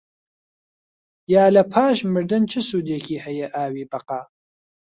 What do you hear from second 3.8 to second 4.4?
بەقا؟